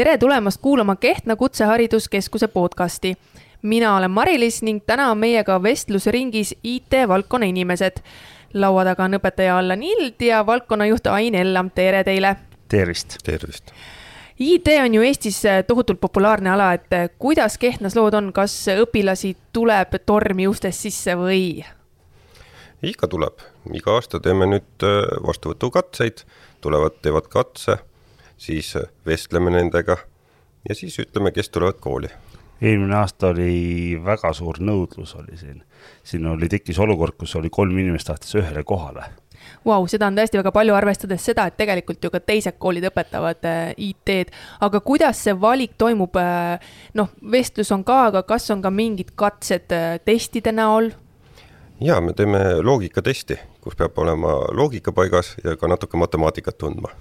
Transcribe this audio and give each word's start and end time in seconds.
tere 0.00 0.18
tulemast 0.18 0.60
kuulama 0.62 0.96
Kehtna 0.96 1.36
Kutsehariduskeskuse 1.36 2.48
podcasti. 2.48 3.16
mina 3.62 3.96
olen 3.96 4.10
Mari-Liis 4.10 4.62
ning 4.62 4.80
täna 4.86 5.10
on 5.10 5.18
meiega 5.18 5.62
vestlusringis 5.62 6.54
IT-valdkonna 6.64 7.46
inimesed. 7.46 7.96
laua 8.54 8.84
taga 8.84 9.04
on 9.04 9.14
õpetaja 9.14 9.58
Allan 9.58 9.82
Ild 9.82 10.20
ja 10.20 10.46
valdkonnajuht 10.46 11.06
Ain 11.06 11.34
Ellam, 11.34 11.70
tere 11.70 12.04
teile. 12.04 12.36
tervist. 12.68 13.16
tervist. 13.24 13.70
IT 14.38 14.68
on 14.84 14.94
ju 14.94 15.02
Eestis 15.02 15.42
tohutult 15.66 16.00
populaarne 16.00 16.50
ala, 16.50 16.72
et 16.72 16.88
kuidas 17.18 17.58
Kehtnas 17.58 17.96
lood 17.96 18.14
on, 18.14 18.32
kas 18.32 18.66
õpilasi 18.68 19.36
tuleb 19.52 19.88
tormi 20.06 20.48
ustest 20.48 20.80
sisse 20.80 21.14
või? 21.14 21.64
ikka 22.82 23.08
tuleb, 23.08 23.36
iga 23.74 23.94
aasta 23.94 24.20
teeme 24.20 24.46
nüüd 24.46 24.88
vastuvõtukatseid, 25.26 26.24
tulevad, 26.60 26.96
teevad 27.02 27.28
katse 27.28 27.76
siis 28.40 28.74
vestleme 29.06 29.52
nendega 29.52 29.96
ja 30.68 30.74
siis 30.74 30.98
ütleme, 30.98 31.32
kes 31.32 31.48
tulevad 31.48 31.80
kooli. 31.80 32.08
eelmine 32.62 32.96
aasta 32.96 33.30
oli 33.32 34.00
väga 34.04 34.32
suur 34.36 34.60
nõudlus 34.60 35.14
oli 35.16 35.36
siin, 35.36 35.62
siin 36.04 36.26
oli, 36.26 36.48
tekkis 36.48 36.78
olukord, 36.78 37.16
kus 37.20 37.36
oli 37.36 37.50
kolm 37.50 37.78
inimest 37.78 38.08
tahtis 38.08 38.34
ühele 38.36 38.64
kohale. 38.64 39.04
Vau, 39.64 39.86
seda 39.88 40.08
on 40.08 40.16
tõesti 40.16 40.36
väga 40.36 40.52
palju, 40.52 40.74
arvestades 40.76 41.24
seda, 41.24 41.46
et 41.48 41.56
tegelikult 41.56 42.04
ju 42.04 42.10
ka 42.12 42.20
teised 42.20 42.58
koolid 42.60 42.84
õpetavad 42.90 43.48
äh, 43.48 43.60
IT-d, 43.76 44.32
aga 44.60 44.80
kuidas 44.84 45.20
see 45.24 45.36
valik 45.40 45.76
toimub 45.80 46.16
äh,? 46.20 46.72
noh, 46.94 47.12
vestlus 47.32 47.72
on 47.76 47.84
ka, 47.84 48.06
aga 48.10 48.24
kas 48.28 48.50
on 48.52 48.64
ka 48.64 48.72
mingid 48.72 49.14
katsed 49.16 49.72
äh, 49.76 50.00
testide 50.04 50.52
näol? 50.52 50.92
ja 51.80 52.00
me 52.04 52.16
teeme 52.16 52.60
loogikatesti, 52.60 53.40
kus 53.60 53.76
peab 53.76 53.96
olema 54.00 54.36
loogika 54.52 54.92
paigas 54.92 55.36
ja 55.44 55.56
ka 55.56 55.68
natuke 55.68 55.96
matemaatikat 55.96 56.60
tundma 56.60 56.92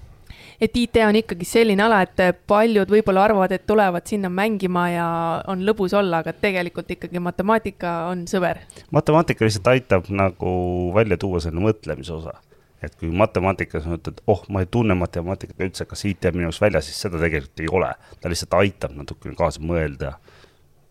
et 0.61 0.77
IT 0.77 0.99
on 1.07 1.15
ikkagi 1.19 1.47
selline 1.47 1.83
ala, 1.83 2.01
et 2.03 2.41
paljud 2.47 2.91
võib-olla 2.91 3.23
arvavad, 3.29 3.53
et 3.55 3.65
tulevad 3.67 4.07
sinna 4.09 4.31
mängima 4.31 4.85
ja 4.91 5.07
on 5.51 5.63
lõbus 5.67 5.95
olla, 5.97 6.19
aga 6.23 6.33
tegelikult 6.35 6.91
ikkagi 6.95 7.21
matemaatika 7.23 7.95
on 8.11 8.25
sõber. 8.29 8.61
matemaatika 8.91 9.47
lihtsalt 9.47 9.71
aitab 9.71 10.09
nagu 10.11 10.51
välja 10.95 11.17
tuua 11.17 11.41
selle 11.43 11.63
mõtlemise 11.63 12.13
osa. 12.13 12.35
et 12.83 12.95
kui 12.95 13.09
matemaatikas 13.11 13.87
mõtled, 13.91 14.21
oh, 14.27 14.43
ma 14.47 14.61
ei 14.63 14.67
tunne 14.71 14.95
matemaatikat 14.95 15.65
üldse, 15.65 15.85
kas 15.85 16.05
IT 16.05 16.29
on 16.29 16.37
minu 16.37 16.47
jaoks 16.47 16.61
väljas, 16.61 16.85
siis 16.87 17.01
seda 17.01 17.19
tegelikult 17.19 17.59
ei 17.59 17.71
ole. 17.71 17.93
ta 18.21 18.29
lihtsalt 18.29 18.53
aitab 18.59 18.95
natukene 18.95 19.35
kaasa 19.35 19.61
mõelda 19.61 20.13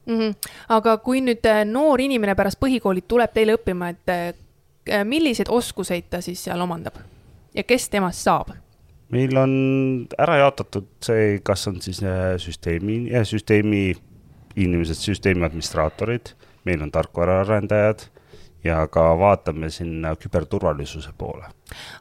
mm. 0.06 0.18
-hmm. 0.18 0.50
aga 0.68 0.96
kui 0.96 1.20
nüüd 1.20 1.44
äh, 1.46 1.64
noor 1.64 2.00
inimene 2.00 2.34
pärast 2.34 2.60
põhikooli 2.60 3.04
tuleb 3.08 3.32
teile 3.32 3.56
õppima, 3.56 3.92
et 3.92 4.08
äh, 4.08 5.04
milliseid 5.04 5.48
oskuseid 5.48 6.08
ta 6.10 6.20
siis 6.20 6.44
seal 6.44 6.60
omandab 6.60 6.96
ja 7.54 7.62
kes 7.62 7.88
temast 7.88 8.24
saab? 8.24 8.56
Meil 9.14 9.36
on 9.40 9.52
ära 10.20 10.36
jaotatud 10.42 10.88
see, 11.04 11.38
kas 11.44 11.66
on 11.70 11.80
siis 11.84 12.02
äh, 12.04 12.36
süsteemi, 12.40 13.00
süsteemi 13.24 13.82
inimesed, 14.58 15.00
süsteemi 15.00 15.46
administraatorid, 15.46 16.34
meil 16.68 16.82
on 16.82 16.92
tarkvaraarendajad 16.92 18.08
ja 18.64 18.80
ka 18.90 19.18
vaatame 19.18 19.70
sinna 19.70 20.14
küberturvalisuse 20.16 21.12
poole. 21.18 21.46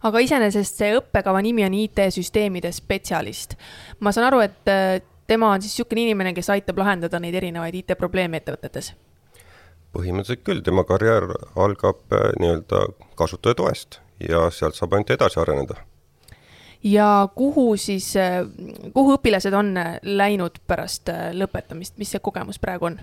aga 0.04 0.20
iseenesest 0.20 0.82
see 0.82 0.96
õppekava 0.98 1.42
nimi 1.46 1.66
on 1.66 1.76
IT-süsteemide 1.78 2.72
spetsialist. 2.74 3.56
ma 4.00 4.12
saan 4.12 4.28
aru, 4.32 4.42
et 4.46 4.72
äh, 4.72 5.02
tema 5.28 5.52
on 5.54 5.62
siis 5.62 5.76
niisugune 5.78 6.08
inimene, 6.08 6.34
kes 6.34 6.50
aitab 6.50 6.80
lahendada 6.82 7.20
neid 7.20 7.36
erinevaid 7.36 7.76
IT-probleeme 7.84 8.42
ettevõtetes? 8.42 8.94
põhimõtteliselt 9.96 10.44
küll, 10.44 10.64
tema 10.66 10.84
karjäär 10.84 11.30
algab 11.56 12.02
äh, 12.12 12.34
nii-öelda 12.42 12.88
kasutaja 13.16 13.56
toest 13.56 14.02
ja 14.20 14.50
sealt 14.52 14.76
saab 14.76 14.98
ainult 14.98 15.14
edasi 15.16 15.40
areneda 15.40 15.78
ja 16.92 17.28
kuhu 17.36 17.70
siis, 17.78 18.14
kuhu 18.94 19.18
õpilased 19.18 19.54
on 19.58 19.76
läinud 20.04 20.62
pärast 20.68 21.12
äh, 21.12 21.30
lõpetamist, 21.36 21.98
mis 22.00 22.16
see 22.16 22.24
kogemus 22.24 22.60
praegu 22.64 22.92
on? 22.92 23.00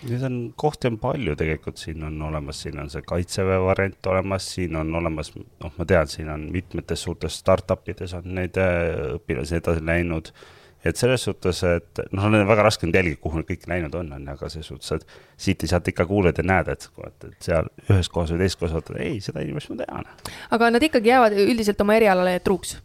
Neid 0.00 0.22
on, 0.24 0.36
kohti 0.56 0.88
on 0.88 0.96
palju 1.00 1.34
tegelikult, 1.36 1.76
siin 1.80 2.04
on 2.08 2.22
olemas, 2.24 2.62
siin 2.64 2.78
on 2.80 2.88
see 2.92 3.02
kaitseväe 3.04 3.58
variant 3.60 4.06
olemas, 4.08 4.46
siin 4.54 4.78
on 4.80 4.94
olemas, 4.96 5.34
noh, 5.36 5.74
ma 5.76 5.86
tean, 5.88 6.08
siin 6.08 6.30
on 6.32 6.46
mitmetes 6.52 7.04
suurtes 7.04 7.36
startup 7.42 7.88
ides 7.92 8.16
on 8.16 8.32
neid 8.38 8.56
äh, 8.60 9.18
õpilasi 9.18 9.60
edasi 9.60 9.84
läinud. 9.84 10.32
Et 10.80 10.96
selles 10.96 11.20
suhtes, 11.20 11.58
et 11.68 12.00
noh, 12.16 12.24
on 12.24 12.38
väga 12.48 12.64
raske 12.64 12.88
nüüd 12.88 12.96
jälgida, 12.96 13.20
kuhu 13.20 13.42
nad 13.42 13.44
kõik 13.50 13.66
läinud 13.68 13.96
on, 14.00 14.14
on 14.16 14.22
ju, 14.24 14.32
aga 14.32 14.48
selles 14.48 14.70
suhtes, 14.72 14.94
et 14.96 15.42
siit 15.44 15.66
ja 15.66 15.74
sealt 15.74 15.90
ikka 15.92 16.06
kuuled 16.08 16.40
ja 16.40 16.46
näed, 16.48 16.70
et, 16.72 16.86
et 17.28 17.50
seal 17.50 17.68
ühes 17.90 18.08
kohas 18.08 18.32
või 18.32 18.46
teises 18.46 18.56
kohas 18.56 18.78
vaatad, 18.78 18.96
ei, 19.04 19.18
seda 19.20 19.44
inimest 19.44 19.68
ma 19.74 19.82
tean. 19.82 20.08
aga 20.56 20.70
nad 20.72 20.88
ikkagi 20.88 21.12
jäävad 21.12 21.36
üldiselt 21.44 21.84
oma 21.84 22.00
erialale 22.00 22.38
truuks 22.40 22.78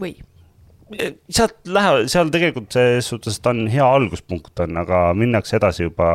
või? 0.00 0.16
sealt 1.32 1.56
lähevad, 1.66 2.08
seal 2.12 2.30
tegelikult 2.32 2.74
selles 2.74 3.06
suhtes 3.08 3.38
ta 3.42 3.54
on 3.54 3.64
hea 3.72 3.84
alguspunkt 3.88 4.60
on, 4.60 4.76
aga 4.82 4.98
minnakse 5.16 5.56
edasi 5.56 5.86
juba, 5.86 6.08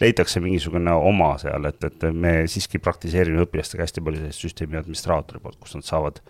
leitakse 0.00 0.40
mingisugune 0.42 0.94
oma 0.94 1.32
seal, 1.42 1.66
et, 1.68 1.82
et 1.88 2.06
me 2.14 2.34
siiski 2.50 2.78
praktiseerime 2.82 3.42
õpilastega 3.46 3.82
hästi 3.82 4.04
palju 4.04 4.22
sellist 4.22 4.46
süsteemi 4.46 4.78
administraatori 4.78 5.42
poolt, 5.42 5.58
kus 5.62 5.74
nad 5.78 5.86
saavad 5.88 6.20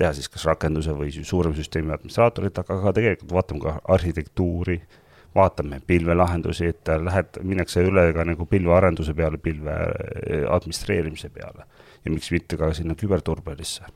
teha 0.00 0.10
siis 0.16 0.30
kas 0.32 0.46
rakenduse 0.48 0.94
või 0.96 1.12
suurem 1.14 1.54
süsteemi 1.54 1.92
administraatorit, 1.94 2.58
aga 2.64 2.78
ka 2.82 2.94
tegelikult 2.96 3.34
vaatame 3.36 3.62
ka 3.62 3.74
arhitektuuri, 3.94 4.78
vaatame 5.34 5.80
pilvelahendusi, 5.86 6.70
et 6.72 6.94
lähed, 7.02 7.42
minnakse 7.42 7.84
üle 7.84 8.08
ka 8.16 8.24
nagu 8.26 8.46
pilvearenduse 8.50 9.14
peale, 9.14 9.38
pilve 9.42 9.76
administreerimise 10.48 11.30
peale 11.34 11.68
ja 12.04 12.14
miks 12.14 12.32
mitte 12.34 12.58
ka 12.60 12.72
sinna 12.76 12.96
küberturbelisse 12.98 13.92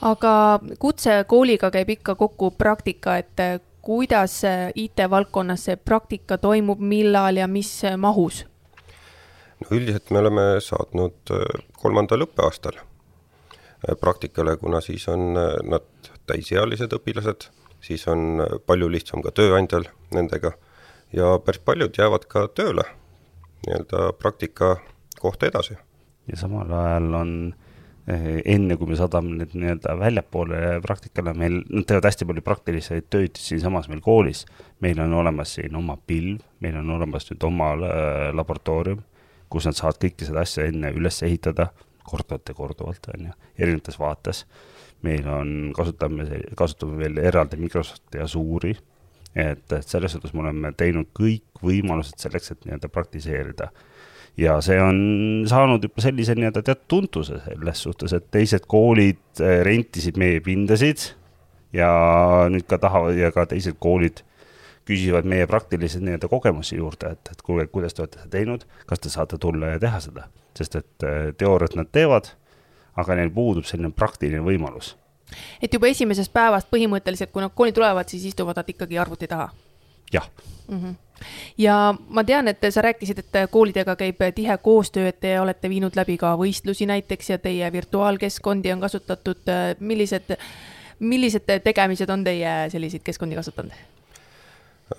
aga 0.00 0.60
kutsekooliga 0.78 1.70
käib 1.74 1.90
ikka 1.96 2.14
kokku 2.14 2.50
praktika, 2.58 3.16
et 3.18 3.40
eh, 3.40 3.60
kuidas 3.82 4.42
eh, 4.44 4.68
IT-valdkonnas 4.74 5.64
see 5.68 5.76
praktika 5.76 6.38
toimub, 6.38 6.80
millal 6.80 7.36
ja 7.36 7.48
mis 7.48 7.72
eh, 7.84 7.96
mahus? 7.96 8.44
no 9.58 9.74
üldiselt 9.74 10.12
me 10.14 10.20
oleme 10.20 10.42
saatnud 10.62 11.32
kolmandal 11.82 12.22
õppeaastal 12.28 12.76
praktikale, 13.98 14.56
kuna 14.58 14.78
siis 14.82 15.08
on 15.10 15.32
nad 15.34 16.10
täisealised 16.30 16.94
õpilased, 16.94 17.48
siis 17.82 18.06
on 18.10 18.42
palju 18.66 18.86
lihtsam 18.90 19.22
ka 19.22 19.32
tööandjal 19.34 19.88
nendega 20.14 20.52
ja 21.14 21.34
päris 21.42 21.62
paljud 21.66 21.98
jäävad 21.98 22.26
ka 22.30 22.46
tööle 22.54 22.86
nii-öelda 23.66 24.12
praktika 24.18 24.76
kohta 25.18 25.50
edasi. 25.50 25.74
ja 26.30 26.38
samal 26.38 26.70
ajal 26.70 27.14
on 27.18 27.32
äh, 27.50 27.67
enne 28.08 28.76
kui 28.80 28.88
me 28.88 28.96
saadame 28.96 29.34
need 29.36 29.52
nii-öelda 29.58 29.92
väljapoole 30.00 30.78
praktikale, 30.84 31.34
meil, 31.36 31.58
nad 31.68 31.84
teevad 31.88 32.06
hästi 32.08 32.28
palju 32.28 32.44
praktilisi 32.46 33.02
töid 33.12 33.36
siinsamas 33.36 33.90
meil 33.92 34.00
koolis. 34.04 34.46
meil 34.80 35.00
on 35.04 35.12
olemas 35.12 35.52
siin 35.58 35.76
oma 35.76 35.98
pilv, 36.06 36.40
meil 36.64 36.78
on 36.80 36.90
olemas 36.96 37.28
nüüd 37.28 37.44
oma 37.44 37.74
äh, 37.74 38.30
laboratoorium, 38.32 39.02
kus 39.52 39.68
nad 39.68 39.76
saavad 39.76 40.00
kõike 40.04 40.28
seda 40.28 40.40
asja 40.46 40.64
enne 40.70 40.92
üles 40.96 41.20
ehitada, 41.26 41.68
korduvalt 42.08 42.48
ja 42.48 42.54
korduvalt, 42.56 43.10
on 43.14 43.28
ju, 43.28 43.36
erinevates 43.58 44.00
vaates. 44.00 44.46
meil 45.02 45.28
on, 45.28 45.72
kasutame, 45.76 46.24
kasutame 46.56 46.96
veel 46.98 47.20
eraldi 47.22 47.60
Microsofti 47.60 48.22
Azure'i, 48.24 48.78
et, 49.34 49.68
et 49.72 49.84
selles 49.86 50.16
suhtes 50.16 50.32
me 50.32 50.46
oleme 50.46 50.72
teinud 50.72 51.12
kõik 51.14 51.60
võimalused 51.62 52.16
selleks, 52.18 52.54
et 52.54 52.64
nii-öelda 52.64 52.88
praktiseerida 52.88 53.68
ja 54.38 54.58
see 54.64 54.78
on 54.82 54.98
saanud 55.50 55.82
juba 55.82 56.02
sellise 56.02 56.36
nii-öelda 56.38 56.62
teatud 56.62 56.86
tuntuse 56.88 57.40
selles 57.44 57.82
suhtes, 57.82 58.14
et 58.14 58.30
teised 58.34 58.68
koolid 58.70 59.42
eh, 59.42 59.60
rentisid 59.66 60.18
meie 60.20 60.40
pindasid 60.44 61.10
ja 61.74 61.90
nüüd 62.52 62.66
ka 62.70 62.78
tahavad 62.80 63.18
ja 63.18 63.32
ka 63.34 63.48
teised 63.50 63.78
koolid 63.82 64.22
küsivad 64.88 65.26
meie 65.28 65.46
praktilisi 65.46 66.00
nii-öelda 66.00 66.30
kogemusi 66.30 66.78
juurde, 66.78 67.12
et, 67.16 67.32
et 67.32 67.42
kuulge, 67.44 67.66
kuidas 67.72 67.94
te 67.94 68.04
olete 68.04 68.22
seda 68.22 68.30
teinud, 68.38 68.64
kas 68.88 69.02
te 69.04 69.12
saate 69.12 69.36
tulla 69.42 69.74
ja 69.74 69.82
teha 69.82 70.00
seda, 70.00 70.28
sest 70.56 70.78
et 70.80 71.08
eh, 71.08 71.18
teooriat 71.38 71.76
nad 71.78 71.90
teevad, 71.92 72.30
aga 72.98 73.18
neil 73.18 73.34
puudub 73.34 73.66
selline 73.68 73.90
praktiline 73.94 74.40
võimalus. 74.44 74.94
et 75.62 75.74
juba 75.74 75.90
esimesest 75.90 76.32
päevast 76.32 76.70
põhimõtteliselt, 76.70 77.34
kui 77.34 77.42
nad 77.42 77.52
kooli 77.54 77.74
tulevad, 77.74 78.08
siis 78.08 78.30
istuvad 78.30 78.56
nad 78.56 78.70
ikkagi 78.70 78.98
arvuti 78.98 79.26
taha? 79.26 79.50
jah 80.14 80.30
mm. 80.68 80.78
-hmm 80.78 80.96
ja 81.58 81.94
ma 82.08 82.24
tean, 82.24 82.48
et 82.48 82.62
sa 82.70 82.82
rääkisid, 82.84 83.18
et 83.18 83.38
koolidega 83.50 83.96
käib 83.98 84.22
tihe 84.34 84.58
koostöö, 84.62 85.08
et 85.08 85.20
te 85.20 85.34
olete 85.40 85.68
viinud 85.68 85.96
läbi 85.96 86.16
ka 86.20 86.34
võistlusi 86.38 86.86
näiteks 86.86 87.30
ja 87.30 87.38
teie 87.38 87.72
virtuaalkeskkondi 87.72 88.72
on 88.72 88.80
kasutatud. 88.80 89.42
millised, 89.80 90.36
millised 90.98 91.50
tegemised 91.64 92.10
on 92.10 92.24
teie 92.24 92.70
selliseid 92.70 93.02
keskkondi 93.02 93.34
kasutanud? 93.34 93.72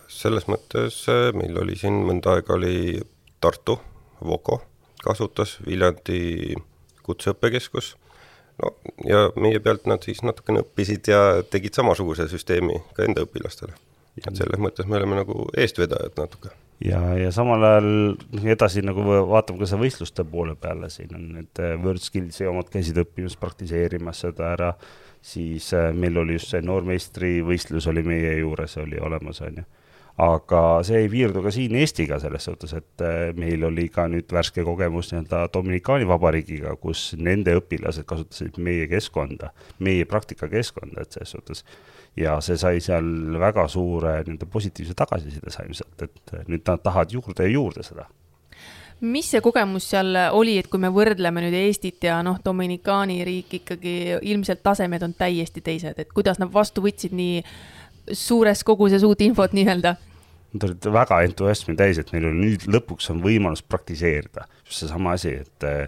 selles 0.07 0.45
mõttes 0.45 1.01
eh, 1.09 1.31
meil 1.33 1.57
oli 1.57 1.75
siin 1.79 2.03
mõnda 2.05 2.35
aega 2.37 2.53
oli 2.53 2.99
Tartu, 3.41 3.79
Voko 4.25 4.61
kasutas, 5.03 5.57
Viljandi 5.65 6.55
Kutseõppekeskus. 7.03 7.95
no 8.63 8.75
ja 9.07 9.29
meie 9.35 9.59
pealt 9.59 9.87
nad 9.87 10.03
siis 10.05 10.21
natukene 10.21 10.61
õppisid 10.65 11.07
ja 11.07 11.43
tegid 11.49 11.73
samasuguse 11.73 12.27
süsteemi 12.29 12.83
ka 12.93 13.07
enda 13.07 13.25
õpilastele 13.25 13.73
et 14.27 14.41
selles 14.41 14.61
mõttes 14.61 14.87
me 14.89 14.97
oleme 14.99 15.21
nagu 15.21 15.45
eestvedajad 15.57 16.17
natuke. 16.19 16.51
Ja, 16.85 17.01
ja 17.19 17.31
samal 17.35 17.63
ajal 17.67 17.89
noh, 18.15 18.45
edasi 18.53 18.83
nagu 18.85 19.03
vaatame 19.27 19.59
ka 19.59 19.67
see 19.67 19.81
võistluste 19.81 20.23
poole 20.27 20.55
peale, 20.59 20.87
siin 20.93 21.11
on 21.17 21.25
need 21.35 21.59
äh, 21.59 21.75
World 21.81 22.03
Skillsi 22.03 22.47
omad 22.47 22.71
käisid 22.71 22.99
õppimas, 23.01 23.35
praktiseerimas 23.39 24.23
seda 24.23 24.53
ära, 24.53 24.69
siis 25.19 25.73
äh, 25.75 25.89
meil 25.91 26.21
oli 26.21 26.37
just 26.37 26.55
see 26.55 26.63
noormeistrivõistlus 26.63 27.89
oli 27.91 28.05
meie 28.07 28.37
juures, 28.39 28.77
oli 28.79 29.01
olemas, 29.03 29.43
on 29.43 29.59
ju 29.59 29.67
aga 30.19 30.61
see 30.83 31.05
ei 31.05 31.09
piirdu 31.11 31.41
ka 31.45 31.51
siin 31.55 31.75
Eestiga 31.79 32.17
selles 32.19 32.43
suhtes, 32.49 32.73
et 32.75 33.03
äh, 33.05 33.19
meil 33.39 33.63
oli 33.67 33.87
ka 33.93 34.07
nüüd 34.11 34.31
värske 34.35 34.65
kogemus 34.67 35.13
nii-öelda 35.13 35.45
Dominikaani 35.53 36.07
Vabariigiga, 36.09 36.75
kus 36.81 37.13
nende 37.17 37.55
õpilased 37.59 38.07
kasutasid 38.09 38.59
meie 38.59 38.89
keskkonda, 38.91 39.53
meie 39.85 40.07
praktikakeskkonda, 40.09 41.05
et 41.05 41.15
selles 41.15 41.35
suhtes 41.37 41.63
ja 42.19 42.37
see 42.43 42.57
sai 42.59 42.81
seal 42.83 43.37
väga 43.39 43.67
suure 43.71 44.19
nii-öelda 44.25 44.47
positiivse 44.51 44.95
tagasiside 44.97 45.53
saime 45.53 45.77
sealt, 45.77 46.07
et 46.07 46.33
nüüd 46.47 46.65
nad 46.67 46.83
tahavad 46.83 47.13
juurde 47.15 47.47
ja 47.47 47.53
juurde 47.53 47.85
seda 47.85 48.09
mis 48.99 49.29
see 49.31 49.41
kogemus 49.43 49.87
seal 49.93 50.15
oli, 50.35 50.57
et 50.59 50.67
kui 50.67 50.81
me 50.81 50.91
võrdleme 50.91 51.43
nüüd 51.45 51.55
Eestit 51.55 52.03
ja 52.03 52.19
noh, 52.25 52.39
Dominikaani 52.43 53.21
riik 53.27 53.53
ikkagi 53.61 53.93
ilmselt 54.27 54.63
tasemed 54.63 55.03
on 55.05 55.13
täiesti 55.15 55.63
teised, 55.63 55.99
et 55.99 56.11
kuidas 56.15 56.39
nad 56.41 56.51
vastu 56.53 56.83
võtsid 56.83 57.15
nii 57.15 57.39
suures 58.11 58.63
koguses 58.67 59.05
uut 59.07 59.21
infot 59.23 59.55
nii-öelda? 59.55 59.95
Nad 60.49 60.65
olid 60.65 60.85
väga 60.91 61.21
entusiasmi 61.27 61.77
täis, 61.77 61.99
et 62.01 62.11
neil 62.11 62.27
on 62.31 62.39
nüüd 62.41 62.65
lõpuks 62.67 63.11
on 63.13 63.21
võimalus 63.23 63.61
praktiseerida. 63.63 64.47
just 64.65 64.81
seesama 64.81 65.13
asi, 65.15 65.35
et 65.45 65.67
eh, 65.67 65.87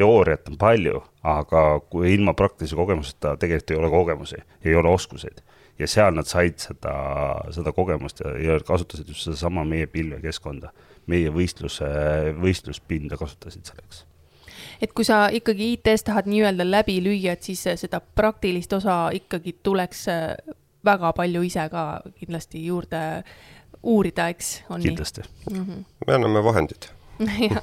teooriat 0.00 0.48
on 0.48 0.56
palju, 0.58 1.02
aga 1.22 1.64
kui 1.90 2.14
ilma 2.14 2.34
praktilise 2.34 2.76
kogemuseta 2.76 3.36
tegelikult 3.36 3.70
ei 3.70 3.80
ole 3.82 3.90
kogemusi, 3.92 4.40
ei 4.64 4.74
ole 4.74 4.88
oskuseid. 4.88 5.42
Ja 5.78 5.86
seal 5.86 6.14
nad 6.14 6.26
said 6.26 6.58
seda, 6.62 6.94
seda 7.54 7.72
kogemust 7.72 8.22
ja, 8.24 8.34
ja 8.42 8.58
kasutasid 8.66 9.08
just 9.08 9.26
sedasama 9.28 9.64
meie 9.64 9.86
pilvekeskkonda. 9.86 10.72
meie 11.08 11.30
võistluse, 11.32 11.86
võistluspinda 12.36 13.16
kasutasid 13.16 13.64
selleks 13.70 14.04
et 14.82 14.92
kui 14.92 15.04
sa 15.04 15.28
ikkagi 15.32 15.72
IT-s 15.74 16.04
tahad 16.04 16.28
nii-öelda 16.28 16.66
läbi 16.68 16.98
lüüa, 17.02 17.32
et 17.32 17.42
siis 17.42 17.64
seda 17.80 18.00
praktilist 18.00 18.72
osa 18.72 19.08
ikkagi 19.16 19.56
tuleks 19.62 20.06
väga 20.84 21.12
palju 21.16 21.42
ise 21.42 21.64
ka 21.72 21.86
kindlasti 22.20 22.66
juurde 22.66 23.00
uurida, 23.82 24.28
eks. 24.28 24.62
kindlasti. 24.82 25.22
Mm 25.50 25.64
-hmm. 25.64 25.84
me 26.06 26.14
anname 26.14 26.44
vahendid 26.44 26.90
jah, 27.50 27.62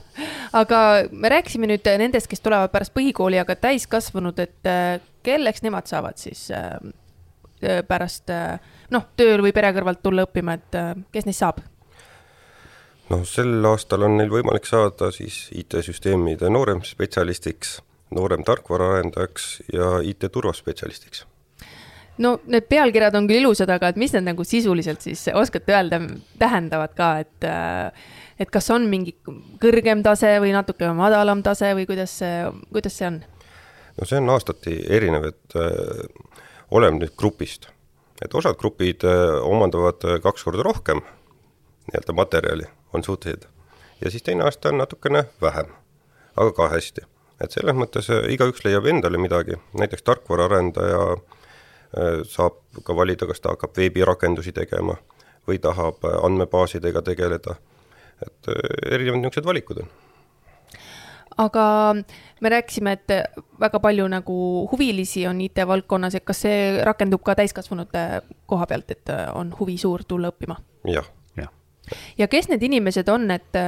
aga 0.53 0.79
me 1.11 1.29
rääkisime 1.29 1.67
nüüd 1.69 1.87
nendest, 1.97 2.27
kes 2.27 2.43
tulevad 2.43 2.71
pärast 2.73 2.93
põhikooli, 2.95 3.39
aga 3.39 3.55
täiskasvanud, 3.55 4.39
et 4.43 4.67
äh, 4.67 4.99
kelleks 5.23 5.63
nemad 5.63 5.87
saavad 5.87 6.19
siis 6.19 6.49
äh, 6.51 6.75
äh, 6.75 6.93
pärast 7.87 8.31
noh, 8.91 9.05
tööl 9.17 9.41
või 9.45 9.53
pere 9.55 9.71
kõrvalt 9.73 10.01
tulla 10.03 10.25
õppima, 10.27 10.57
et 10.57 10.77
kes 11.13 11.27
neist 11.27 11.41
saab? 11.43 11.61
noh, 13.09 13.21
sel 13.27 13.63
aastal 13.69 14.07
on 14.07 14.17
neil 14.19 14.33
võimalik 14.33 14.67
saada 14.67 15.11
siis 15.13 15.45
IT-süsteemide 15.55 16.49
nooremspetsialistiks, 16.51 17.77
noorem 18.17 18.43
tarkvaraarendajaks 18.47 19.47
ja 19.73 19.95
IT-turvaspetsialistiks 20.03 21.25
no 22.21 22.35
need 22.47 22.67
pealkirjad 22.71 23.15
on 23.17 23.27
küll 23.29 23.43
ilusad, 23.43 23.71
aga 23.71 23.91
et 23.91 23.99
mis 23.99 24.13
need 24.15 24.27
nagu 24.29 24.45
sisuliselt 24.47 25.03
siis 25.03 25.25
oskate 25.33 25.75
öelda, 25.75 25.99
tähendavad 26.39 26.95
ka, 26.97 27.11
et 27.25 27.47
äh, 27.49 28.05
et 28.39 28.51
kas 28.51 28.67
on 28.75 28.87
mingi 28.91 29.15
kõrgem 29.63 30.03
tase 30.03 30.33
või 30.43 30.51
natuke 30.55 30.89
madalam 30.95 31.43
tase 31.43 31.71
või 31.77 31.87
kuidas 31.87 32.17
see, 32.21 32.43
kuidas 32.73 32.97
see 32.99 33.09
on? 33.09 33.21
no 33.95 34.07
see 34.07 34.19
on 34.21 34.31
aastati 34.33 34.77
erinev, 34.97 35.29
et 35.31 35.59
äh, 35.59 36.41
oleneb 36.71 37.01
nüüd 37.01 37.15
grupist. 37.17 37.69
et 38.23 38.33
osad 38.33 38.55
grupid 38.55 39.03
äh, 39.03 39.35
omandavad 39.43 40.03
äh, 40.07 40.19
kaks 40.23 40.43
korda 40.47 40.63
rohkem 40.63 41.01
nii-öelda 41.85 42.13
materjali, 42.15 42.67
on 42.93 43.03
suutelised, 43.03 43.43
ja 44.01 44.11
siis 44.11 44.23
teine 44.23 44.45
aasta 44.47 44.69
on 44.71 44.79
natukene 44.79 45.25
vähem, 45.41 45.67
aga 46.35 46.51
ka 46.51 46.69
hästi. 46.71 47.01
et 47.43 47.51
selles 47.51 47.75
mõttes 47.75 48.09
äh, 48.09 48.29
igaüks 48.33 48.63
leiab 48.65 48.87
endale 48.87 49.17
midagi, 49.17 49.59
näiteks 49.73 50.03
tarkvaraarendaja 50.03 51.17
saab 52.27 52.57
ka 52.83 52.95
valida, 52.95 53.27
kas 53.27 53.39
ta 53.39 53.53
hakkab 53.53 53.77
veebirakendusi 53.77 54.51
tegema 54.51 54.97
või 55.47 55.61
tahab 55.63 56.03
andmebaasidega 56.23 57.01
tegeleda. 57.01 57.55
et 58.25 58.49
erinevad 58.91 59.21
niisugused 59.21 59.45
valikud 59.45 59.79
on 59.83 59.89
aga 61.37 61.95
me 62.41 62.49
rääkisime, 62.49 62.91
et 62.95 63.11
väga 63.59 63.79
palju 63.83 64.07
nagu 64.11 64.37
huvilisi 64.71 65.25
on 65.27 65.41
IT-valdkonnas, 65.41 66.15
et 66.15 66.25
kas 66.27 66.45
see 66.45 66.61
rakendub 66.87 67.23
ka 67.25 67.35
täiskasvanute 67.35 68.05
koha 68.45 68.67
pealt, 68.69 68.91
et 68.91 69.13
on 69.33 69.53
huvi 69.59 69.77
suur 69.81 70.05
tulla 70.07 70.31
õppima 70.33 70.57
ja.? 70.91 71.03
jah. 71.37 71.51
ja 72.17 72.27
kes 72.31 72.49
need 72.51 72.63
inimesed 72.63 73.09
on, 73.11 73.29
et 73.35 73.61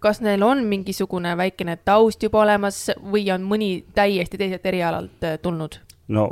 kas 0.00 0.22
neil 0.24 0.42
on 0.42 0.64
mingisugune 0.68 1.36
väikene 1.36 1.76
taust 1.84 2.22
juba 2.22 2.44
olemas 2.44 2.86
või 3.02 3.26
on 3.34 3.44
mõni 3.44 3.72
täiesti 3.94 4.40
teiselt 4.40 4.66
erialalt 4.66 5.26
tulnud? 5.42 5.80
no 6.08 6.30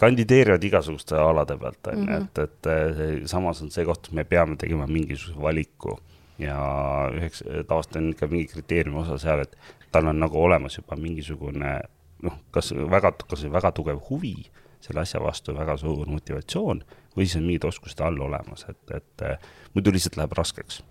kandideerivad 0.00 0.64
igasuguste 0.66 1.14
alade 1.14 1.54
pealt, 1.60 1.92
on 1.92 2.00
ju, 2.00 2.08
mhm. 2.08 2.24
et, 2.24 2.66
et 2.66 3.30
samas 3.30 3.62
on 3.62 3.70
see 3.70 3.86
koht, 3.86 4.10
me 4.10 4.24
peame 4.26 4.58
tegema 4.58 4.88
mingisuguse 4.90 5.38
valiku 5.40 5.94
ja 6.42 6.58
üheks, 7.14 7.44
tavaliselt 7.68 8.00
on 8.00 8.10
ikka 8.10 8.28
mingi 8.30 8.50
kriteeriumi 8.50 9.02
osa 9.04 9.18
seal, 9.22 9.44
et 9.44 9.54
tal 9.94 10.10
on 10.10 10.18
nagu 10.20 10.40
olemas 10.42 10.78
juba 10.80 10.98
mingisugune 10.98 11.76
noh, 12.24 12.38
kas 12.54 12.72
väga, 12.74 13.14
kas 13.30 13.44
väga 13.52 13.72
tugev 13.76 14.00
huvi 14.10 14.36
selle 14.84 15.04
asja 15.04 15.20
vastu, 15.22 15.54
väga 15.56 15.76
suur 15.80 16.08
motivatsioon 16.10 16.82
või 17.14 17.26
siis 17.26 17.38
on 17.38 17.46
mingid 17.46 17.64
oskused 17.68 18.00
all 18.04 18.18
olemas, 18.26 18.66
et, 18.68 18.82
et 18.98 19.24
muidu 19.76 19.94
lihtsalt 19.94 20.18
läheb 20.20 20.34
raskeks. 20.36 20.82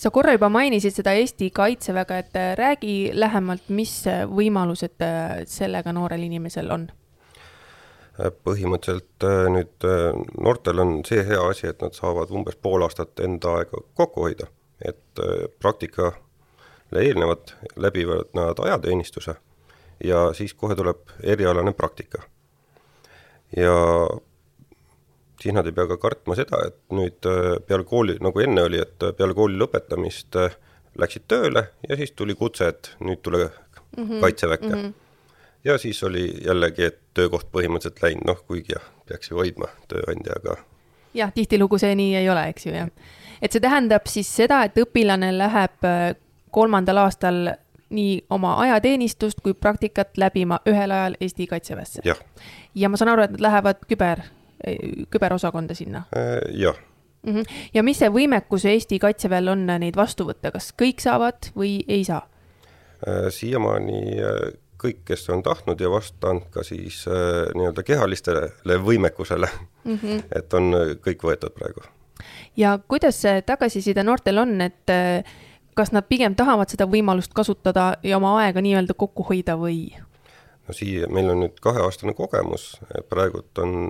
Sa 0.00 0.10
korra 0.14 0.34
juba 0.34 0.48
mainisid 0.52 0.94
seda 0.94 1.12
Eesti 1.18 1.50
Kaitseväge, 1.54 2.18
et 2.22 2.38
räägi 2.58 2.94
lähemalt, 3.14 3.68
mis 3.68 3.92
võimalused 4.30 5.04
sellega 5.50 5.92
noorel 5.94 6.24
inimesel 6.26 6.70
on. 6.74 6.88
Põhimõtteliselt 8.44 9.26
nüüd 9.54 9.86
noortel 10.40 10.82
on 10.82 10.96
see 11.08 11.22
hea 11.24 11.42
asi, 11.50 11.68
et 11.70 11.82
nad 11.84 11.96
saavad 11.96 12.32
umbes 12.34 12.58
pool 12.60 12.84
aastat 12.84 13.20
enda 13.24 13.58
aega 13.60 13.84
kokku 13.96 14.26
hoida, 14.26 14.48
et 14.84 15.22
praktikale 15.60 16.16
eelnevat 16.98 17.54
läbivad 17.76 18.34
nad 18.34 18.58
ajateenistuse 18.58 19.34
ja 20.04 20.32
siis 20.34 20.54
kohe 20.54 20.74
tuleb 20.76 21.14
erialane 21.22 21.72
praktika. 21.72 22.22
ja 23.56 23.74
siis 25.40 25.54
nad 25.54 25.66
ei 25.66 25.72
pea 25.72 25.86
ka 25.86 25.96
kartma 25.96 26.36
seda, 26.36 26.62
et 26.66 26.78
nüüd 26.94 27.26
peale 27.66 27.84
kooli, 27.84 28.16
nagu 28.20 28.40
enne 28.40 28.62
oli, 28.62 28.78
et 28.78 29.06
peale 29.16 29.34
kooli 29.34 29.58
lõpetamist 29.58 30.36
läksid 30.98 31.28
tööle 31.28 31.68
ja 31.88 31.96
siis 31.96 32.12
tuli 32.12 32.34
kutse, 32.34 32.68
et 32.68 32.94
nüüd 33.00 33.22
tule 33.22 33.44
mm 33.44 34.04
-hmm. 34.04 34.20
kaitseväkke 34.20 34.74
mm. 34.74 34.82
-hmm 34.82 34.92
ja 35.64 35.78
siis 35.78 36.02
oli 36.02 36.34
jällegi, 36.44 36.84
et 36.84 36.98
töökoht 37.14 37.46
põhimõtteliselt 37.52 38.02
läinud, 38.02 38.24
noh 38.26 38.38
kuigi 38.46 38.72
jah, 38.72 38.84
peaks 39.08 39.30
ju 39.30 39.36
hoidma 39.36 39.68
tööandja, 39.88 40.36
aga 40.36 40.56
jah, 41.14 41.32
tihtilugu 41.34 41.78
see 41.78 41.94
nii 41.94 42.16
ei 42.22 42.28
ole, 42.30 42.46
eks 42.52 42.66
ju, 42.66 42.74
jah. 42.74 42.88
et 43.42 43.52
see 43.52 43.60
tähendab 43.60 44.08
siis 44.10 44.30
seda, 44.36 44.62
et 44.64 44.78
õpilane 44.78 45.32
läheb 45.36 45.88
äh, 45.88 46.14
kolmandal 46.50 47.04
aastal 47.04 47.50
nii 47.90 48.20
oma 48.30 48.54
ajateenistust 48.62 49.40
kui 49.42 49.54
praktikat 49.54 50.18
läbima 50.18 50.60
ühel 50.68 50.90
ajal 50.90 51.16
Eesti 51.20 51.46
Kaitseväesse. 51.46 52.02
ja 52.74 52.88
ma 52.88 52.96
saan 52.96 53.12
aru, 53.12 53.22
et 53.22 53.30
nad 53.30 53.40
lähevad 53.40 53.82
küber, 53.88 54.22
küberosakonda 55.10 55.74
sinna? 55.74 56.04
Äh, 56.16 56.38
jah. 56.54 56.76
-hmm. 57.26 57.44
ja 57.74 57.82
mis 57.82 57.98
see 57.98 58.08
võimekus 58.08 58.64
Eesti 58.64 58.98
Kaitseväel 58.98 59.48
on 59.48 59.66
neid 59.66 59.96
vastu 59.96 60.24
võtta, 60.24 60.50
kas 60.50 60.72
kõik 60.82 61.00
saavad 61.00 61.52
või 61.56 61.80
ei 61.88 62.04
saa? 62.04 62.28
Äh, 63.08 63.28
siiamaani 63.28 64.18
kõik, 64.80 65.04
kes 65.04 65.28
on 65.32 65.42
tahtnud 65.44 65.80
ja 65.80 65.90
vastanud 65.92 66.48
ka 66.54 66.64
siis 66.66 67.02
äh, 67.08 67.50
nii-öelda 67.56 67.84
kehalistele 67.86 68.78
võimekusele 68.84 69.48
mm, 69.84 69.98
-hmm. 70.02 70.22
et 70.38 70.54
on 70.54 70.72
äh, 70.76 70.94
kõik 71.04 71.24
võetud 71.28 71.54
praegu. 71.56 71.84
ja 72.56 72.78
kuidas 72.88 73.20
see 73.22 73.42
tagasiside 73.42 74.04
noortel 74.06 74.38
on, 74.38 74.60
et 74.60 74.94
äh, 74.94 75.24
kas 75.74 75.92
nad 75.92 76.06
pigem 76.08 76.34
tahavad 76.36 76.70
seda 76.72 76.86
võimalust 76.90 77.34
kasutada 77.36 77.94
ja 78.02 78.18
oma 78.18 78.36
aega 78.42 78.62
nii-öelda 78.64 78.96
kokku 78.98 79.26
hoida 79.30 79.56
või? 79.60 79.92
no 80.68 80.76
siia, 80.76 81.08
meil 81.10 81.30
on 81.32 81.44
nüüd 81.44 81.60
kaheaastane 81.62 82.14
kogemus, 82.14 82.72
praegult 83.10 83.58
on 83.58 83.88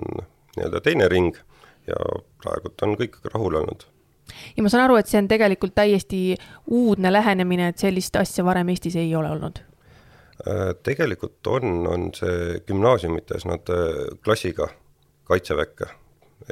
nii-öelda 0.57 0.81
teine 0.81 1.07
ring 1.11 1.37
ja 1.87 1.97
praegult 2.43 2.81
on 2.85 2.95
kõik 2.99 3.19
rahul 3.33 3.59
olnud. 3.61 3.85
Ja 4.55 4.63
ma 4.63 4.71
saan 4.71 4.85
aru, 4.85 4.97
et 4.99 5.09
see 5.11 5.19
on 5.19 5.27
tegelikult 5.27 5.75
täiesti 5.75 6.21
uudne 6.71 7.11
lähenemine, 7.11 7.71
et 7.71 7.81
sellist 7.81 8.15
asja 8.15 8.45
varem 8.47 8.69
Eestis 8.71 8.95
ei 8.95 9.11
ole 9.15 9.31
olnud. 9.33 9.59
Äh, 10.47 10.71
tegelikult 10.83 11.47
on, 11.47 11.87
on 11.87 12.07
see 12.17 12.61
gümnaasiumites 12.67 13.45
nad 13.49 13.73
äh, 13.73 14.05
klassiga 14.23 14.71
kaitseväkke, 15.29 15.89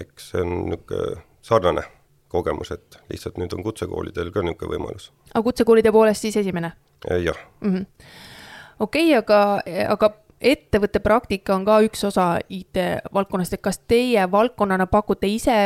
eks 0.02 0.34
see 0.34 0.44
on 0.44 0.54
niisugune 0.70 1.24
sarnane 1.46 1.88
kogemus, 2.30 2.72
et 2.72 3.00
lihtsalt 3.10 3.38
nüüd 3.42 3.54
on 3.58 3.66
kutsekoolidel 3.66 4.32
ka 4.32 4.44
niisugune 4.46 4.78
võimalus. 4.78 5.12
aga 5.34 5.44
kutsekoolide 5.44 5.92
poolest 5.92 6.28
siis 6.28 6.38
esimene? 6.38 6.74
Äh, 7.10 7.22
jah 7.24 7.38
-hmm.. 7.62 7.86
okei 8.80 9.14
aga, 9.18 9.62
aga 9.90 10.14
ettevõtte 10.42 11.02
praktika 11.04 11.56
on 11.56 11.66
ka 11.68 11.80
üks 11.86 12.04
osa 12.08 12.32
IT-valdkonnast, 12.50 13.54
et 13.54 13.64
kas 13.64 13.82
teie 13.88 14.26
valdkonnana 14.32 14.88
pakute 14.88 15.28
ise 15.28 15.58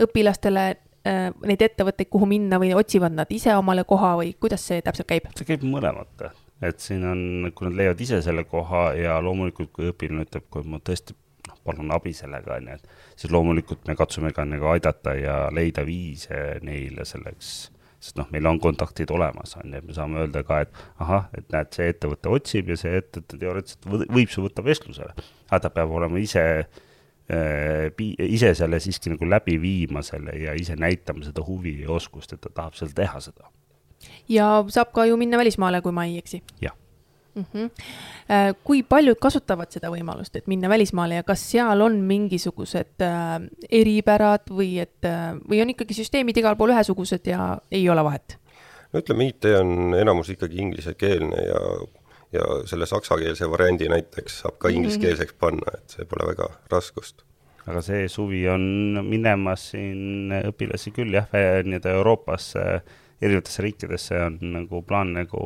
õpilastele 0.00 0.64
äh, 0.70 1.32
neid 1.46 1.62
ettevõtteid, 1.62 2.10
kuhu 2.10 2.28
minna 2.30 2.60
või 2.62 2.74
otsivad 2.74 3.14
nad 3.14 3.30
ise 3.34 3.56
omale 3.56 3.84
koha 3.84 4.14
või 4.22 4.34
kuidas 4.40 4.66
see 4.66 4.82
täpselt 4.82 5.10
käib? 5.10 5.28
see 5.38 5.48
käib 5.48 5.66
mõlemat, 5.66 6.30
et 6.62 6.80
siin 6.80 7.04
on, 7.08 7.50
kui 7.54 7.68
nad 7.68 7.76
leiavad 7.80 8.00
ise 8.00 8.22
selle 8.22 8.46
koha 8.48 8.92
ja 8.98 9.18
loomulikult, 9.22 9.72
kui 9.74 9.90
õpilane 9.90 10.28
ütleb, 10.28 10.46
kui 10.50 10.66
ma 10.68 10.80
tõesti 10.82 11.16
palun 11.64 11.92
abi 11.94 12.12
sellega, 12.16 12.58
on 12.58 12.68
ju, 12.68 12.78
et 12.78 13.20
siis 13.20 13.32
loomulikult 13.32 13.86
me 13.88 13.96
katsume 13.98 14.32
ka 14.36 14.44
nagu 14.48 14.68
aidata 14.74 15.14
ja 15.18 15.38
leida 15.54 15.84
viise 15.86 16.60
neile 16.64 17.06
selleks 17.08 17.54
sest 18.04 18.18
noh, 18.20 18.28
meil 18.34 18.44
on 18.50 18.58
kontaktid 18.60 19.10
olemas, 19.14 19.54
on 19.60 19.72
ju, 19.72 19.80
et 19.80 19.86
me 19.88 19.96
saame 19.96 20.20
öelda 20.20 20.42
ka, 20.44 20.60
et 20.66 20.82
ahah, 21.00 21.30
et 21.38 21.46
näed, 21.54 21.70
see 21.72 21.88
ettevõte 21.94 22.32
otsib 22.36 22.68
ja 22.72 22.76
see 22.80 22.98
ettevõte 23.00 23.40
teoreetiliselt 23.40 24.10
võib 24.12 24.34
su 24.34 24.44
võtta 24.44 24.64
vestlusele. 24.66 25.14
aga 25.48 25.62
ta 25.64 25.72
peab 25.72 25.94
olema 25.96 26.20
ise 26.20 26.44
äh,, 26.60 28.04
ise 28.28 28.52
selle 28.58 28.80
siiski 28.84 29.14
nagu 29.14 29.28
läbi 29.28 29.56
viima 29.60 30.04
selle 30.04 30.36
ja 30.42 30.52
ise 30.58 30.76
näitama 30.76 31.24
seda 31.24 31.44
huvi 31.46 31.78
ja 31.82 31.94
oskust, 31.96 32.36
et 32.36 32.44
ta 32.44 32.52
tahab 32.52 32.76
seal 32.76 32.92
teha 32.92 33.24
seda. 33.24 33.48
ja 34.28 34.52
saab 34.68 34.92
ka 34.92 35.08
ju 35.08 35.16
minna 35.16 35.40
välismaale, 35.40 35.80
kui 35.80 35.96
ma 35.96 36.04
ei 36.10 36.18
eksi? 36.20 36.42
jah 36.60 36.76
mm. 37.34 37.44
-hmm. 37.52 37.70
kui 38.64 38.82
paljud 38.82 39.18
kasutavad 39.20 39.70
seda 39.70 39.90
võimalust, 39.90 40.36
et 40.36 40.46
minna 40.46 40.68
välismaale 40.68 41.14
ja 41.14 41.22
kas 41.22 41.50
seal 41.50 41.80
on 41.80 42.00
mingisugused 42.00 43.02
äh, 43.02 43.40
eripärad 43.70 44.50
või 44.50 44.78
et 44.82 45.04
äh, 45.04 45.34
või 45.50 45.62
on 45.62 45.74
ikkagi 45.74 45.94
süsteemid 45.94 46.36
igal 46.36 46.56
pool 46.56 46.74
ühesugused 46.74 47.26
ja 47.26 47.58
ei 47.70 47.88
ole 47.88 48.04
vahet? 48.04 48.38
no 48.92 49.02
ütleme, 49.02 49.28
IT 49.28 49.50
on 49.60 49.94
enamus 49.98 50.30
ikkagi 50.30 50.56
inglisekeelne 50.62 51.44
ja, 51.46 51.60
ja 52.32 52.48
selle 52.70 52.86
saksakeelse 52.86 53.50
variandi 53.50 53.88
näiteks 53.88 54.40
saab 54.40 54.58
ka 54.58 54.68
mhm. 54.68 54.76
ingliskeelseks 54.76 55.38
panna, 55.38 55.78
et 55.78 55.98
see 55.98 56.04
pole 56.04 56.26
väga 56.32 56.50
raskust 56.70 57.24
aga 57.66 57.80
see 57.80 58.08
suvi 58.08 58.42
on 58.48 59.00
minemas 59.08 59.70
siin 59.72 60.32
õpilasi 60.44 60.92
küll 60.92 61.16
jah, 61.16 61.30
nii-öelda 61.32 61.96
Euroopasse 61.96 62.64
äh, 62.74 62.82
erinevatesse 63.22 63.62
riikidesse 63.62 64.20
on 64.26 64.38
nagu 64.54 64.82
plaan 64.82 65.12
nagu 65.16 65.40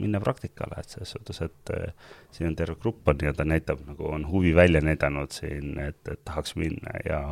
minna 0.00 0.20
praktikale, 0.20 0.80
et 0.80 0.92
selles 0.92 1.14
suhtes, 1.16 1.40
et 1.46 1.72
äh, 1.74 2.10
siin 2.34 2.50
on 2.50 2.56
terve 2.58 2.76
grupp 2.80 3.08
on 3.08 3.20
nii-öelda 3.20 3.46
näitab 3.48 3.84
nagu 3.88 4.10
on 4.12 4.26
huvi 4.30 4.54
välja 4.56 4.82
näidanud 4.84 5.32
siin, 5.34 5.78
et, 5.80 6.00
et 6.10 6.20
tahaks 6.24 6.56
minna 6.60 6.98
ja, 7.08 7.22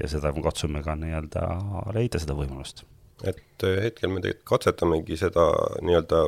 ja 0.00 0.10
seda 0.10 0.32
me 0.32 0.44
katsume 0.44 0.82
ka 0.84 0.96
nii-öelda 1.00 1.46
leida 1.96 2.20
seda 2.22 2.36
võimalust. 2.38 2.84
et 3.24 3.66
äh, 3.66 3.82
hetkel 3.88 4.12
me 4.12 4.20
tegelikult 4.20 4.50
katsetamegi 4.56 5.16
seda 5.20 5.48
nii-öelda 5.82 6.26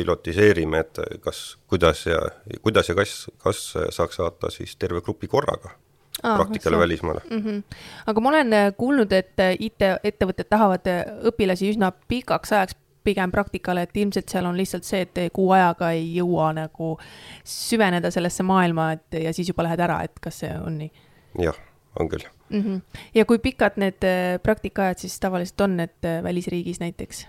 pilotiseerime, 0.00 0.80
et 0.80 0.98
kas, 1.20 1.58
kuidas 1.68 2.06
ja, 2.06 2.22
kuidas 2.62 2.88
ja 2.88 2.96
kas, 2.96 3.14
kas 3.42 3.64
saaks 3.92 4.20
saata 4.22 4.50
siis 4.54 4.76
terve 4.80 5.02
grupi 5.04 5.28
korraga 5.28 5.74
ah, 6.22 6.36
praktikale 6.36 6.78
välismaale 6.78 7.20
mm. 7.30 7.38
-hmm. 7.38 7.62
aga 8.06 8.20
ma 8.20 8.28
olen 8.28 8.52
äh, 8.52 8.72
kuulnud, 8.76 9.12
et 9.12 9.40
äh, 9.40 9.56
IT-ettevõtted 9.58 10.48
tahavad 10.50 10.86
äh, 10.86 11.04
õpilasi 11.30 11.70
üsna 11.70 11.92
pikaks 12.08 12.52
ajaks 12.52 12.76
pigem 13.04 13.30
praktikale, 13.32 13.82
et 13.82 13.96
ilmselt 13.96 14.28
seal 14.28 14.44
on 14.44 14.56
lihtsalt 14.56 14.84
see, 14.84 15.00
et 15.00 15.32
kuu 15.32 15.50
ajaga 15.56 15.90
ei 15.96 16.04
jõua 16.16 16.50
nagu 16.52 16.98
süveneda 17.44 18.10
sellesse 18.10 18.42
maailma, 18.42 18.92
et 18.92 19.22
ja 19.24 19.32
siis 19.32 19.48
juba 19.48 19.64
lähed 19.64 19.80
ära, 19.80 20.02
et 20.04 20.20
kas 20.20 20.42
see 20.44 20.52
on 20.66 20.78
nii? 20.78 20.90
jah, 21.38 21.56
on 22.00 22.08
küll 22.08 22.26
mm. 22.48 22.62
-hmm. 22.62 22.80
ja 23.14 23.24
kui 23.24 23.38
pikad 23.38 23.76
need 23.76 24.04
praktikaajad 24.42 24.98
siis 24.98 25.20
tavaliselt 25.20 25.60
on, 25.60 25.80
et 25.80 26.10
välisriigis 26.22 26.80
näiteks? 26.80 27.26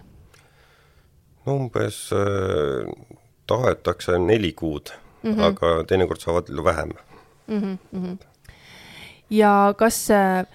no 1.46 1.56
umbes 1.56 2.10
äh, 2.14 3.08
tahetakse 3.48 4.20
neli 4.20 4.54
kuud 4.54 4.92
mm, 5.24 5.34
-hmm. 5.34 5.42
aga 5.42 5.84
teinekord 5.88 6.20
saavad 6.20 6.64
vähem 6.64 6.90
mm. 7.48 7.78
-hmm 7.94 8.31
ja 9.32 9.74
kas 9.78 10.04
äh, 10.12 10.46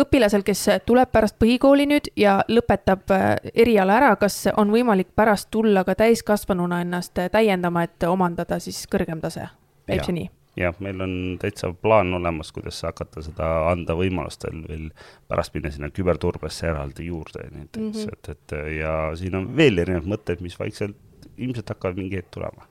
õpilasel, 0.00 0.44
kes 0.46 0.66
tuleb 0.86 1.10
pärast 1.12 1.38
põhikooli 1.40 1.86
nüüd 1.88 2.10
ja 2.18 2.38
lõpetab 2.50 3.10
äh, 3.14 3.26
eriala 3.54 3.98
ära, 3.98 4.14
kas 4.20 4.44
on 4.56 4.72
võimalik 4.74 5.12
pärast 5.16 5.50
tulla 5.54 5.84
ka 5.84 5.96
täiskasvanuna 5.98 6.82
ennast 6.84 7.18
täiendama, 7.32 7.86
et 7.86 8.08
omandada 8.08 8.60
siis 8.62 8.84
kõrgem 8.90 9.22
tase, 9.24 9.48
käib 9.88 10.04
see 10.06 10.18
nii? 10.20 10.30
jah, 10.58 10.76
meil 10.84 11.00
on 11.02 11.14
täitsa 11.42 11.72
plaan 11.82 12.14
olemas, 12.14 12.52
kuidas 12.54 12.78
hakata 12.86 13.24
seda 13.26 13.48
anda 13.72 13.96
võimalust 13.98 14.44
veel, 14.46 14.60
veel 14.68 14.84
pärast 15.30 15.54
minna 15.56 15.72
sinna 15.74 15.90
küberturbesse 15.90 16.68
eraldi 16.70 17.08
juurde 17.08 17.48
näiteks 17.50 17.80
mm, 17.82 18.04
-hmm. 18.04 18.12
et, 18.12 18.28
et 18.36 18.76
ja 18.78 18.92
siin 19.18 19.34
on 19.34 19.48
veel 19.56 19.82
erinevaid 19.82 20.12
mõtteid, 20.14 20.44
mis 20.46 20.58
vaikselt 20.58 20.96
ilmselt 21.36 21.74
hakkavad 21.74 21.98
mingi 21.98 22.20
hetk 22.20 22.30
tulema 22.36 22.68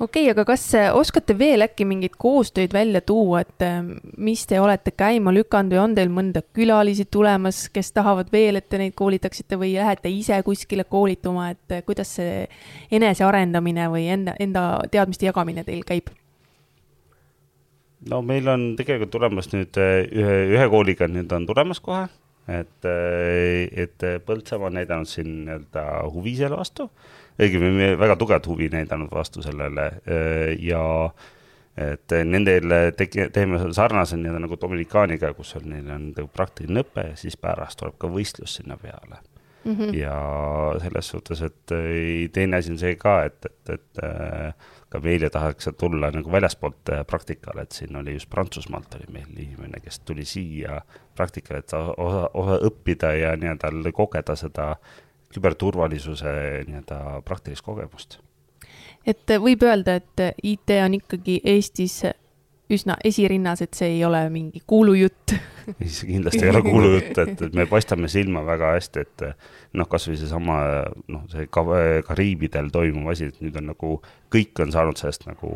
okei 0.00 0.22
okay,, 0.22 0.30
aga 0.30 0.44
kas 0.48 0.64
äh, 0.76 0.88
oskate 0.96 1.36
veel 1.38 1.64
äkki 1.64 1.86
mingeid 1.88 2.16
koostöid 2.20 2.72
välja 2.72 3.00
tuua, 3.00 3.40
et 3.44 3.64
äh, 3.64 3.78
mis 4.16 4.44
te 4.46 4.60
olete 4.60 4.92
käima 4.92 5.32
lükanud 5.34 5.72
või 5.72 5.80
on 5.82 5.96
teil 5.96 6.12
mõnda 6.12 6.42
külalisi 6.56 7.06
tulemas, 7.10 7.66
kes 7.72 7.92
tahavad 7.96 8.30
veel, 8.32 8.60
et 8.60 8.68
te 8.68 8.80
neid 8.80 8.96
koolitaksite 8.98 9.58
või 9.60 9.72
lähete 9.78 10.12
ise 10.12 10.42
kuskile 10.44 10.84
koolituma, 10.84 11.50
et 11.56 11.78
äh, 11.78 11.82
kuidas 11.86 12.16
see 12.18 12.44
enesearendamine 12.92 13.88
või 13.92 14.06
enda, 14.12 14.36
enda 14.40 14.66
teadmiste 14.92 15.28
jagamine 15.30 15.64
teil 15.64 15.82
käib? 15.86 16.12
no 18.10 18.20
meil 18.22 18.46
on 18.52 18.68
tegelikult 18.78 19.10
tulemas 19.10 19.48
nüüd 19.50 19.74
ühe, 19.80 20.34
ühe 20.52 20.66
kooliga 20.70 21.08
nüüd 21.10 21.32
on 21.32 21.46
tulemas 21.48 21.80
kohe, 21.82 22.04
et, 22.48 22.88
et 23.84 24.04
Põltsamaa 24.26 24.70
on 24.70 24.76
näidanud 24.78 25.10
siin 25.10 25.32
nii-öelda 25.46 25.86
huvi 26.14 26.36
selle 26.38 26.58
vastu 26.60 26.90
õigemini 27.42 27.94
väga 27.98 28.16
tugevat 28.16 28.46
huvi 28.48 28.68
näidanud 28.72 29.10
vastu 29.12 29.42
sellele 29.44 29.86
äh, 30.08 30.52
ja 30.62 30.82
et 31.76 32.12
nendele 32.24 32.92
tegi, 32.96 33.26
teeme 33.32 33.58
sarnase 33.76 34.16
nii-öelda 34.16 34.46
nagu 34.46 34.56
Dominikaaniga, 34.60 35.34
kus 35.36 35.56
on, 35.58 35.66
neil 35.74 35.90
on 35.92 36.10
nagu 36.16 36.30
praktiline 36.32 36.80
õpe 36.86 37.10
ja 37.10 37.18
siis 37.20 37.36
pärast 37.40 37.82
tuleb 37.82 37.98
ka 38.00 38.08
võistlus 38.08 38.56
sinna 38.60 38.78
peale 38.80 39.18
mm. 39.64 39.74
-hmm. 39.74 39.92
ja 39.98 40.16
selles 40.80 41.12
suhtes, 41.12 41.42
et 41.42 41.76
äh, 41.76 42.30
teine 42.32 42.62
asi 42.62 42.72
on 42.72 42.80
see 42.80 42.96
ka, 42.96 43.18
et, 43.28 43.44
et, 43.46 43.74
et 43.74 44.04
ka 44.88 45.00
meile 45.02 45.30
tahaks 45.30 45.68
tulla 45.78 46.10
nagu 46.14 46.30
väljaspoolt 46.32 46.92
praktikale, 47.06 47.66
et 47.66 47.72
siin 47.72 47.96
oli 47.96 48.14
just 48.14 48.30
Prantsusmaalt 48.30 48.94
oli 48.94 49.08
meil 49.12 49.32
inimene, 49.34 49.80
kes 49.82 50.00
tuli 50.00 50.24
siia 50.24 50.80
praktikale, 51.16 51.58
et 51.64 51.74
osa, 51.74 52.28
osa 52.34 52.60
õppida 52.68 53.12
ja 53.18 53.34
nii-öelda 53.36 53.92
kogeda 53.92 54.36
seda 54.38 54.76
küberturvalisuse 55.34 56.36
nii-öelda 56.68 57.22
praktilist 57.24 57.64
kogemust. 57.66 58.20
et 59.06 59.34
võib 59.40 59.62
öelda, 59.62 59.98
et 59.98 60.22
IT 60.42 60.78
on 60.84 60.94
ikkagi 60.94 61.40
Eestis 61.44 62.02
üsna 62.72 62.96
esirinnas, 63.04 63.62
et 63.62 63.74
see 63.78 63.96
ei 63.98 64.04
ole 64.04 64.24
mingi 64.32 64.62
kuulujutt 64.66 65.36
see 65.96 66.08
kindlasti 66.08 66.44
ei 66.44 66.50
ole 66.50 66.62
kuulujutt, 66.62 67.18
et, 67.18 67.42
et 67.42 67.54
me 67.54 67.66
paistame 67.70 68.08
silma 68.10 68.42
väga 68.46 68.72
hästi, 68.76 69.02
et 69.02 69.24
noh, 69.76 69.88
kasvõi 69.90 70.18
seesama 70.18 70.58
noh, 71.12 71.24
see 71.30 71.48
ka 71.52 71.64
Kariibidel 72.06 72.70
toimuv 72.74 73.10
asi, 73.12 73.30
et 73.30 73.40
nüüd 73.42 73.58
on 73.60 73.70
nagu 73.72 73.92
kõik 74.32 74.62
on 74.62 74.72
saanud 74.74 75.00
sellest 75.00 75.26
nagu 75.28 75.50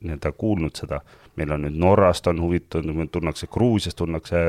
nii-öelda 0.00 0.32
kuulnud 0.40 0.76
seda. 0.80 1.00
meil 1.36 1.52
on 1.56 1.64
nüüd 1.64 1.76
Norrast 1.80 2.26
on 2.28 2.40
huvitatud, 2.42 2.90
tunnakse 3.12 3.48
Gruusiast, 3.52 3.96
tunnakse, 3.96 4.40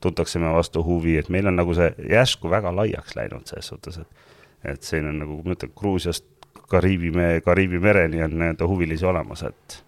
tuntakse 0.00 0.38
me 0.38 0.52
vastu 0.54 0.84
huvi, 0.84 1.18
et 1.18 1.28
meil 1.28 1.48
on 1.48 1.56
nagu 1.56 1.74
see 1.76 1.90
järsku 2.10 2.50
väga 2.50 2.72
laiaks 2.76 3.16
läinud 3.16 3.46
selles 3.48 3.72
suhtes, 3.72 3.98
et 3.98 4.26
et 4.64 4.82
siin 4.82 5.06
on 5.06 5.20
nagu, 5.22 5.42
ma 5.44 5.54
ütlen, 5.54 5.70
Gruusiast 5.76 6.24
Kariibi 6.68 7.12
Kariibi 7.44 7.78
mereni 7.80 8.22
on 8.22 8.34
nii-öelda 8.36 8.66
huvilisi 8.68 9.06
olemas, 9.06 9.42
et 9.46 9.84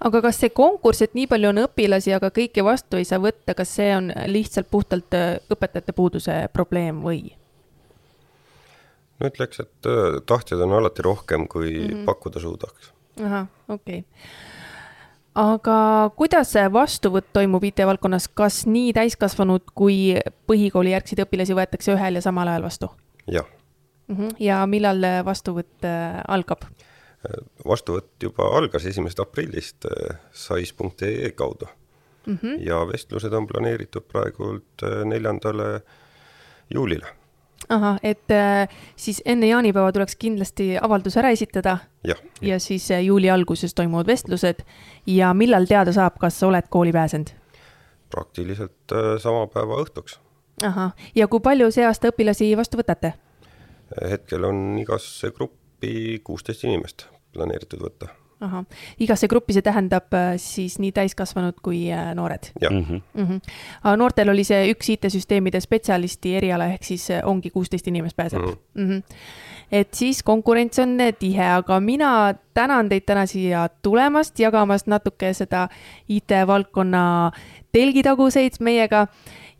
aga 0.00 0.22
kas 0.26 0.40
see 0.42 0.52
konkurss, 0.54 1.02
et 1.04 1.14
nii 1.16 1.28
palju 1.30 1.50
on 1.52 1.62
õpilasi, 1.64 2.14
aga 2.16 2.32
kõiki 2.34 2.64
vastu 2.64 3.00
ei 3.00 3.06
saa 3.08 3.20
võtta, 3.22 3.54
kas 3.58 3.74
see 3.78 3.90
on 3.96 4.10
lihtsalt 4.30 4.70
puhtalt 4.70 5.16
äh, 5.16 5.36
õpetajate 5.52 5.94
puuduse 5.96 6.38
probleem 6.52 7.02
või? 7.04 7.32
no 9.20 9.30
ütleks, 9.30 9.62
et 9.64 9.90
äh, 9.90 10.20
tahtjaid 10.26 10.64
on 10.66 10.76
alati 10.80 11.04
rohkem, 11.06 11.46
kui 11.48 11.70
mm 11.70 11.86
-hmm. 11.88 12.04
pakkuda 12.08 12.40
suudaks. 12.40 12.92
ahah, 13.20 13.46
okei 13.68 13.98
okay. 13.98 14.04
aga 15.34 16.10
kuidas 16.16 16.54
vastuvõtt 16.72 17.32
toimub 17.32 17.64
IT-valdkonnas, 17.64 18.28
kas 18.28 18.66
nii 18.66 18.92
täiskasvanud 18.92 19.72
kui 19.74 20.18
põhikoolijärgseid 20.46 21.24
õpilasi 21.26 21.56
võetakse 21.56 21.96
ühel 21.96 22.14
ja 22.14 22.22
samal 22.22 22.48
ajal 22.48 22.62
vastu? 22.62 22.90
jah 23.26 23.46
mm. 24.08 24.16
-hmm. 24.16 24.36
ja 24.38 24.66
millal 24.66 25.24
vastuvõtt 25.24 25.84
äh, 25.84 26.20
algab? 26.28 26.64
Vastuvõtt 27.68 28.22
juba 28.22 28.48
algas 28.56 28.86
esimesest 28.86 29.20
aprillist 29.22 29.86
eh, 29.86 30.16
sais.ee 30.32 31.30
kaudu 31.38 31.68
mm. 32.26 32.38
-hmm. 32.42 32.60
ja 32.66 32.86
vestlused 32.88 33.32
on 33.32 33.46
planeeritud 33.46 34.02
praegult 34.02 34.82
eh, 34.82 35.04
neljandale 35.04 35.82
juulile. 36.74 37.06
ahah, 37.68 37.98
et 38.02 38.30
äh, 38.30 38.68
siis 38.96 39.22
enne 39.24 39.46
jaanipäeva 39.46 39.92
tuleks 39.92 40.16
kindlasti 40.16 40.78
avaldus 40.80 41.16
ära 41.16 41.30
esitada. 41.30 41.78
ja, 42.04 42.14
ja 42.40 42.60
siis 42.60 42.90
äh, 42.90 43.04
juuli 43.04 43.30
alguses 43.30 43.74
toimuvad 43.74 44.06
vestlused 44.06 44.64
ja 45.06 45.34
millal 45.34 45.64
teada 45.64 45.92
saab, 45.92 46.18
kas 46.18 46.40
sa 46.40 46.46
oled 46.46 46.68
kooli 46.68 46.92
pääsenud? 46.92 47.30
praktiliselt 48.10 48.92
äh, 48.92 49.18
sama 49.18 49.46
päeva 49.46 49.78
õhtuks. 49.84 50.18
ahah, 50.62 50.92
ja 51.14 51.28
kui 51.28 51.40
palju 51.40 51.70
see 51.70 51.86
aasta 51.86 52.08
õpilasi 52.08 52.56
vastu 52.56 52.76
võtate? 52.76 53.12
hetkel 54.10 54.44
on 54.44 54.78
igasse 54.78 55.30
gruppi 55.82 56.20
kuusteist 56.24 56.64
inimest 56.64 57.06
planeeritud 57.32 57.80
võtta. 57.82 58.08
ahah, 58.42 58.64
igasse 58.98 59.28
gruppi 59.30 59.54
see 59.54 59.62
tähendab 59.62 60.12
äh, 60.18 60.34
siis 60.36 60.80
nii 60.82 60.90
täiskasvanud 60.92 61.60
kui 61.62 61.90
äh, 61.92 62.12
noored? 62.14 62.52
jah 62.60 62.72
mm. 62.72 62.84
-hmm. 62.84 63.00
mm. 63.14 63.26
-hmm. 63.26 63.40
aga 63.82 63.96
noortel 63.96 64.28
oli 64.28 64.44
see 64.44 64.72
üks 64.72 64.88
IT-süsteemide 64.88 65.60
spetsialisti 65.60 66.34
eriala, 66.36 66.66
ehk 66.66 66.84
siis 66.84 67.10
äh, 67.10 67.22
ongi 67.24 67.50
kuusteist 67.50 67.86
inimest 67.86 68.16
pääseb 68.16 68.42
mm. 68.42 68.56
Mhm. 68.74 68.90
-hmm. 68.90 69.02
et 69.72 69.94
siis 69.94 70.22
konkurents 70.22 70.78
on 70.78 70.98
tihe, 71.18 71.44
aga 71.44 71.80
mina 71.80 72.34
tänan 72.54 72.88
teid 72.88 73.06
täna 73.06 73.26
siia 73.26 73.68
tulemast, 73.82 74.38
jagamast 74.38 74.86
natuke 74.86 75.34
seda 75.34 75.68
IT-valdkonna 76.08 77.30
telgitaguseid 77.72 78.60
meiega 78.60 79.06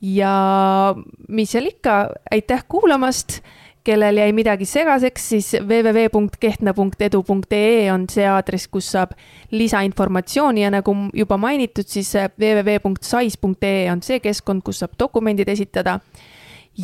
ja 0.03 0.95
mis 1.29 1.53
seal 1.53 1.67
ikka, 1.67 2.11
aitäh 2.31 2.65
kuulamast 2.69 3.43
kellel 3.85 4.17
jäi 4.17 4.33
midagi 4.33 4.65
segaseks, 4.69 5.29
siis 5.29 5.53
www.kehtna.edu.ee 5.61 7.93
on 7.93 8.07
see 8.11 8.27
aadress, 8.29 8.69
kus 8.73 8.93
saab 8.95 9.11
lisainformatsiooni 9.51 10.63
ja 10.63 10.71
nagu 10.75 10.95
juba 11.15 11.37
mainitud, 11.37 11.85
siis 11.89 12.13
www.sais.ee 12.39 13.93
on 13.93 14.03
see 14.03 14.21
keskkond, 14.25 14.63
kus 14.65 14.79
saab 14.85 14.93
dokumendid 14.99 15.49
esitada. 15.49 16.01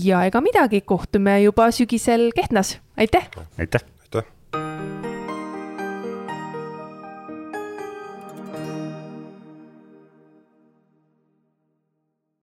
ja 0.04 0.24
ega 0.28 0.40
midagi, 0.44 0.80
kohtume 0.80 1.42
juba 1.42 1.70
sügisel 1.72 2.30
Kehtnas, 2.36 2.78
aitäh! 2.96 3.28
aitäh! 3.58 3.80